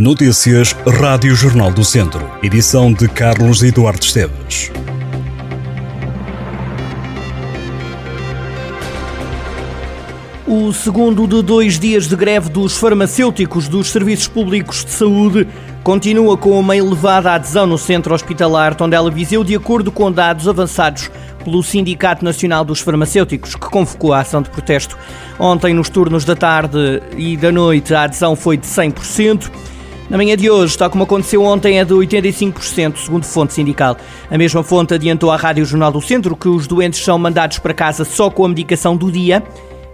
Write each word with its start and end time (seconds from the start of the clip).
Notícias 0.00 0.74
Rádio 0.98 1.34
Jornal 1.34 1.70
do 1.70 1.84
Centro. 1.84 2.26
Edição 2.42 2.90
de 2.90 3.06
Carlos 3.06 3.62
Eduardo 3.62 4.02
Esteves. 4.02 4.72
O 10.46 10.72
segundo 10.72 11.26
de 11.26 11.42
dois 11.42 11.78
dias 11.78 12.08
de 12.08 12.16
greve 12.16 12.48
dos 12.48 12.78
farmacêuticos 12.78 13.68
dos 13.68 13.90
serviços 13.90 14.26
públicos 14.26 14.86
de 14.86 14.90
saúde 14.90 15.46
continua 15.82 16.34
com 16.34 16.58
uma 16.58 16.74
elevada 16.74 17.34
adesão 17.34 17.66
no 17.66 17.76
centro 17.76 18.14
hospitalar 18.14 18.74
Tondela 18.74 19.10
Viseu, 19.10 19.44
de 19.44 19.54
acordo 19.54 19.92
com 19.92 20.10
dados 20.10 20.48
avançados 20.48 21.10
pelo 21.44 21.62
Sindicato 21.62 22.24
Nacional 22.24 22.64
dos 22.64 22.80
Farmacêuticos, 22.80 23.54
que 23.54 23.68
convocou 23.68 24.14
a 24.14 24.20
ação 24.20 24.40
de 24.40 24.48
protesto. 24.48 24.96
Ontem, 25.38 25.74
nos 25.74 25.90
turnos 25.90 26.24
da 26.24 26.34
tarde 26.34 27.02
e 27.18 27.36
da 27.36 27.52
noite, 27.52 27.94
a 27.94 28.04
adesão 28.04 28.34
foi 28.34 28.56
de 28.56 28.66
100%. 28.66 29.50
Na 30.10 30.16
manhã 30.16 30.36
de 30.36 30.50
hoje, 30.50 30.76
tal 30.76 30.90
como 30.90 31.04
aconteceu 31.04 31.44
ontem, 31.44 31.78
é 31.78 31.84
de 31.84 31.94
85%, 31.94 32.96
segundo 32.96 33.24
fonte 33.24 33.54
sindical. 33.54 33.96
A 34.28 34.36
mesma 34.36 34.64
fonte 34.64 34.92
adiantou 34.92 35.30
à 35.30 35.36
Rádio 35.36 35.64
Jornal 35.64 35.92
do 35.92 36.00
Centro 36.00 36.34
que 36.34 36.48
os 36.48 36.66
doentes 36.66 36.98
são 36.98 37.16
mandados 37.16 37.60
para 37.60 37.72
casa 37.72 38.04
só 38.04 38.28
com 38.28 38.44
a 38.44 38.48
medicação 38.48 38.96
do 38.96 39.08
dia 39.08 39.40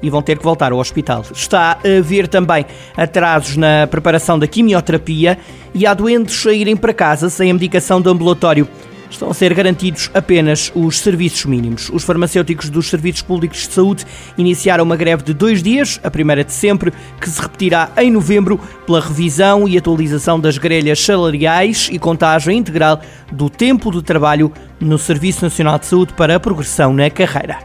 e 0.01 0.09
vão 0.09 0.23
ter 0.23 0.39
que 0.39 0.43
voltar 0.43 0.73
ao 0.73 0.79
hospital. 0.79 1.23
Está 1.31 1.79
a 1.85 1.99
haver 1.99 2.29
também 2.29 2.65
atrasos 2.97 3.59
na 3.59 3.87
preparação 3.87 4.39
da 4.39 4.47
quimioterapia 4.47 5.37
e 5.75 5.87
há 5.87 5.93
doentes 5.93 6.47
a 6.47 6.53
irem 6.55 6.77
para 6.77 6.95
casa 6.95 7.29
sem 7.29 7.51
a 7.51 7.55
medicação 7.55 8.01
do 8.01 8.09
ambulatório 8.09 8.67
estão 9.11 9.31
a 9.31 9.35
ser 9.35 9.53
garantidos 9.55 10.11
apenas 10.15 10.71
os 10.75 10.99
serviços 10.99 11.45
mínimos. 11.45 11.91
Os 11.91 12.05
farmacêuticos 12.05 12.71
dos 12.71 12.89
serviços 12.89 13.23
públicos 13.23 13.67
de 13.67 13.73
saúde 13.73 14.05
iniciaram 14.37 14.85
uma 14.85 14.97
greve 14.97 15.23
de 15.23 15.33
dois 15.33 15.63
dias, 15.63 16.01
a 16.03 16.11
primeira 16.11 16.45
de 16.45 16.53
sempre, 16.53 16.93
que 17.21 17.29
se 17.29 17.41
repetirá 17.41 17.91
em 17.97 18.11
novembro 18.11 18.59
pela 18.87 19.01
revisão 19.01 19.69
e 19.69 19.77
atualização 19.77 20.39
das 20.39 20.59
grelhas 20.59 21.01
salariais 21.01 21.89
e 21.93 21.99
contagem 21.99 22.59
integral 22.59 23.01
do 23.33 23.49
tempo 23.49 23.91
de 23.91 24.03
trabalho 24.03 24.53
no 24.81 24.99
Serviço 24.99 25.45
Nacional 25.45 25.79
de 25.79 25.87
Saúde 25.87 26.13
para 26.15 26.37
a 26.37 26.41
progressão 26.41 26.93
na 26.93 27.11
carreira. 27.11 27.59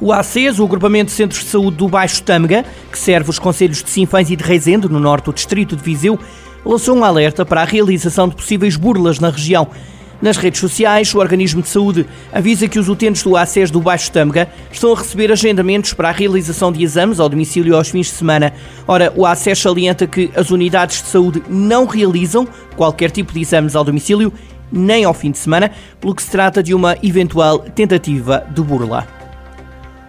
O 0.00 0.12
ACES, 0.12 0.60
o 0.60 0.64
Agrupamento 0.64 1.06
de 1.06 1.16
Centros 1.16 1.42
de 1.42 1.50
Saúde 1.50 1.76
do 1.76 1.88
Baixo 1.88 2.22
Tâmega, 2.22 2.64
que 2.90 2.98
serve 2.98 3.30
os 3.30 3.38
conselhos 3.38 3.82
de 3.82 3.90
Sinfãs 3.90 4.30
e 4.30 4.36
de 4.36 4.44
Reisende, 4.44 4.88
no 4.88 5.00
norte 5.00 5.24
do 5.24 5.32
distrito 5.32 5.74
de 5.74 5.82
Viseu, 5.82 6.18
lançou 6.64 6.96
um 6.96 7.02
alerta 7.02 7.44
para 7.44 7.62
a 7.62 7.64
realização 7.64 8.28
de 8.28 8.36
possíveis 8.36 8.76
burlas 8.76 9.18
na 9.18 9.30
região. 9.30 9.68
Nas 10.20 10.36
redes 10.36 10.60
sociais, 10.60 11.14
o 11.14 11.18
organismo 11.18 11.62
de 11.62 11.68
saúde 11.68 12.04
avisa 12.32 12.66
que 12.66 12.78
os 12.78 12.88
utentes 12.88 13.22
do 13.22 13.36
ACES 13.36 13.70
do 13.70 13.80
Baixo 13.80 14.10
Tâmega 14.10 14.48
estão 14.70 14.92
a 14.92 14.96
receber 14.96 15.30
agendamentos 15.30 15.92
para 15.92 16.08
a 16.08 16.12
realização 16.12 16.72
de 16.72 16.82
exames 16.82 17.20
ao 17.20 17.28
domicílio 17.28 17.76
aos 17.76 17.88
fins 17.88 18.06
de 18.06 18.14
semana. 18.14 18.52
Ora, 18.86 19.12
o 19.14 19.24
ACES 19.24 19.60
salienta 19.60 20.08
que 20.08 20.28
as 20.34 20.50
unidades 20.50 21.02
de 21.02 21.08
saúde 21.08 21.40
não 21.48 21.86
realizam 21.86 22.48
qualquer 22.76 23.12
tipo 23.12 23.32
de 23.32 23.40
exames 23.40 23.76
ao 23.76 23.84
domicílio, 23.84 24.32
nem 24.72 25.04
ao 25.04 25.14
fim 25.14 25.30
de 25.30 25.38
semana, 25.38 25.70
pelo 26.00 26.16
que 26.16 26.22
se 26.22 26.30
trata 26.30 26.64
de 26.64 26.74
uma 26.74 26.96
eventual 27.00 27.60
tentativa 27.60 28.44
de 28.52 28.60
burla. 28.60 29.06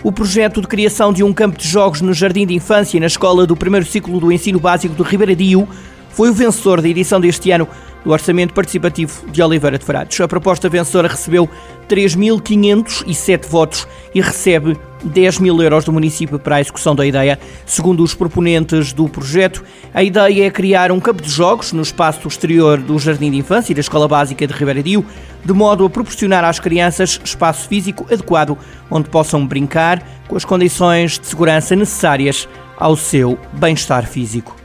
O 0.02 0.11
projeto 0.11 0.61
de 0.61 0.67
criação 0.67 1.13
de 1.13 1.23
um 1.23 1.33
campo 1.33 1.57
de 1.57 1.67
jogos 1.67 2.02
no 2.02 2.13
Jardim 2.13 2.47
de 2.47 2.55
Infância 2.55 2.97
e 2.97 2.99
na 2.99 3.07
escola 3.07 3.45
do 3.45 3.55
primeiro 3.55 3.85
ciclo 3.85 4.19
do 4.19 4.31
ensino 4.31 4.59
básico 4.59 4.95
do 4.95 5.03
Ribeiradio 5.03 5.67
foi 6.09 6.29
o 6.29 6.33
vencedor 6.33 6.81
da 6.81 6.88
edição 6.88 7.19
deste 7.19 7.52
ano 7.52 7.67
do 8.03 8.11
Orçamento 8.11 8.53
Participativo 8.53 9.29
de 9.29 9.41
Oliveira 9.41 9.77
de 9.77 9.85
Frades. 9.85 10.19
A 10.21 10.27
proposta 10.27 10.69
vencedora 10.69 11.07
recebeu 11.07 11.49
3.507 11.88 13.47
votos 13.47 13.88
e 14.13 14.21
recebe 14.21 14.77
10 15.03 15.39
mil 15.39 15.61
euros 15.61 15.85
do 15.85 15.93
município 15.93 16.39
para 16.39 16.57
a 16.57 16.61
execução 16.61 16.95
da 16.95 17.05
ideia. 17.05 17.39
Segundo 17.65 18.03
os 18.03 18.13
proponentes 18.13 18.93
do 18.93 19.07
projeto, 19.07 19.63
a 19.93 20.03
ideia 20.03 20.47
é 20.47 20.52
criar 20.52 20.91
um 20.91 20.99
campo 20.99 21.21
de 21.21 21.30
jogos 21.30 21.71
no 21.71 21.81
espaço 21.81 22.27
exterior 22.27 22.77
do 22.77 22.99
Jardim 22.99 23.31
de 23.31 23.37
Infância 23.37 23.71
e 23.71 23.75
da 23.75 23.81
Escola 23.81 24.07
Básica 24.07 24.45
de 24.45 24.53
Ribeiradio, 24.53 25.05
de 25.43 25.53
modo 25.53 25.85
a 25.85 25.89
proporcionar 25.89 26.43
às 26.43 26.59
crianças 26.59 27.19
espaço 27.23 27.67
físico 27.67 28.05
adequado 28.11 28.57
onde 28.89 29.09
possam 29.09 29.45
brincar 29.45 30.03
com 30.27 30.36
as 30.36 30.45
condições 30.45 31.17
de 31.17 31.27
segurança 31.27 31.75
necessárias 31.75 32.48
ao 32.77 32.95
seu 32.95 33.37
bem-estar 33.53 34.05
físico. 34.05 34.58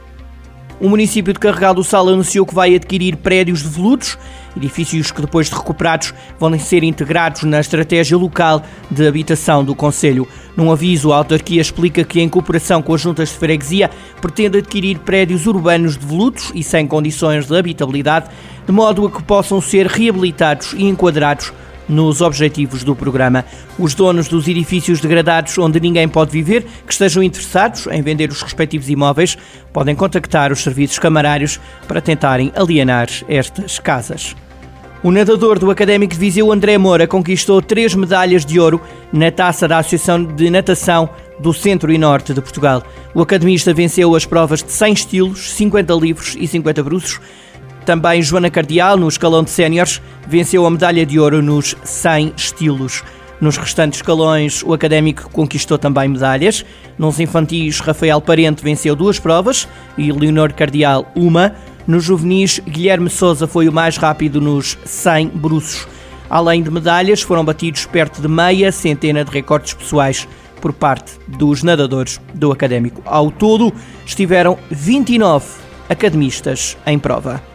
O 0.77 0.89
município 0.89 1.31
de 1.31 1.39
Carregal 1.39 1.73
do 1.73 1.85
Sal 1.85 2.09
anunciou 2.09 2.45
que 2.45 2.53
vai 2.53 2.75
adquirir 2.75 3.15
prédios 3.15 3.63
devolutos, 3.63 4.17
edifícios 4.57 5.09
que 5.09 5.21
depois 5.21 5.49
de 5.49 5.55
recuperados 5.55 6.13
vão 6.37 6.57
ser 6.59 6.83
integrados 6.83 7.43
na 7.43 7.61
estratégia 7.61 8.17
local 8.17 8.61
de 8.91 9.07
habitação 9.07 9.63
do 9.63 9.73
Conselho. 9.73 10.27
Num 10.55 10.69
aviso, 10.69 11.13
a 11.13 11.17
autarquia 11.17 11.61
explica 11.61 12.03
que 12.03 12.19
em 12.19 12.27
cooperação 12.27 12.81
com 12.81 12.93
as 12.93 12.99
juntas 12.99 13.29
de 13.29 13.35
freguesia 13.35 13.89
pretende 14.19 14.57
adquirir 14.57 14.99
prédios 14.99 15.47
urbanos 15.47 15.95
devolutos 15.95 16.51
e 16.53 16.61
sem 16.61 16.85
condições 16.85 17.47
de 17.47 17.57
habitabilidade, 17.57 18.29
de 18.65 18.71
modo 18.73 19.07
a 19.07 19.11
que 19.11 19.23
possam 19.23 19.61
ser 19.61 19.87
reabilitados 19.87 20.73
e 20.73 20.83
enquadrados 20.83 21.53
nos 21.87 22.21
objetivos 22.21 22.83
do 22.83 22.95
programa. 22.95 23.45
Os 23.77 23.93
donos 23.93 24.27
dos 24.27 24.47
edifícios 24.47 24.99
degradados 24.99 25.57
onde 25.57 25.79
ninguém 25.79 26.07
pode 26.07 26.31
viver, 26.31 26.65
que 26.85 26.93
estejam 26.93 27.23
interessados 27.23 27.87
em 27.87 28.01
vender 28.01 28.29
os 28.29 28.41
respectivos 28.41 28.89
imóveis, 28.89 29.37
podem 29.71 29.95
contactar 29.95 30.51
os 30.51 30.61
serviços 30.61 30.99
camarários 30.99 31.59
para 31.87 32.01
tentarem 32.01 32.51
alienar 32.55 33.07
estas 33.27 33.79
casas. 33.79 34.35
O 35.05 35.11
nadador 35.11 35.59
do 35.59 35.69
Académico 35.69 36.13
de 36.13 36.19
Viseu, 36.19 36.51
André 36.51 36.79
Moura, 36.79 37.05
conquistou 37.05 37.61
três 37.61 37.93
medalhas 37.93 38.43
de 38.43 38.59
ouro 38.59 38.81
na 39.13 39.29
taça 39.29 39.67
da 39.67 39.77
Associação 39.77 40.23
de 40.23 40.49
Natação 40.49 41.07
do 41.39 41.53
Centro 41.53 41.91
e 41.91 41.97
Norte 41.99 42.33
de 42.33 42.41
Portugal. 42.41 42.81
O 43.13 43.21
academista 43.21 43.71
venceu 43.71 44.15
as 44.15 44.25
provas 44.25 44.63
de 44.63 44.71
100 44.71 44.93
estilos, 44.93 45.51
50 45.51 45.93
livros 45.93 46.35
e 46.39 46.47
50 46.47 46.81
bruços, 46.81 47.19
também 47.85 48.21
Joana 48.21 48.49
Cardial, 48.49 48.97
no 48.97 49.07
escalão 49.07 49.43
de 49.43 49.51
séniores, 49.51 50.01
venceu 50.27 50.65
a 50.65 50.69
medalha 50.71 51.05
de 51.05 51.19
ouro 51.19 51.41
nos 51.41 51.75
100 51.83 52.33
estilos. 52.35 53.03
Nos 53.39 53.57
restantes 53.57 53.99
escalões, 53.99 54.63
o 54.63 54.73
académico 54.73 55.29
conquistou 55.29 55.77
também 55.77 56.07
medalhas. 56.07 56.65
Nos 56.97 57.19
infantis, 57.19 57.79
Rafael 57.79 58.19
Parente 58.19 58.63
venceu 58.63 58.95
duas 58.95 59.19
provas 59.19 59.67
e 59.97 60.11
Leonor 60.11 60.53
Cardial 60.53 61.11
uma. 61.15 61.53
Nos 61.85 62.03
juvenis, 62.03 62.59
Guilherme 62.67 63.09
Souza 63.09 63.45
foi 63.45 63.69
o 63.69 63.73
mais 63.73 63.97
rápido 63.97 64.41
nos 64.41 64.77
100 64.83 65.27
bruços. 65.27 65.87
Além 66.27 66.63
de 66.63 66.71
medalhas, 66.71 67.21
foram 67.21 67.45
batidos 67.45 67.85
perto 67.85 68.21
de 68.21 68.27
meia 68.27 68.71
centena 68.71 69.23
de 69.23 69.29
recordes 69.29 69.73
pessoais 69.73 70.27
por 70.59 70.73
parte 70.73 71.11
dos 71.27 71.61
nadadores 71.61 72.19
do 72.33 72.51
académico. 72.51 73.03
Ao 73.05 73.29
todo, 73.29 73.71
estiveram 74.05 74.57
29 74.71 75.45
academistas 75.87 76.75
em 76.87 76.97
prova. 76.97 77.54